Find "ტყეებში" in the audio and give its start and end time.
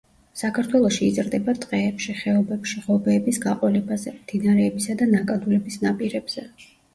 1.65-2.15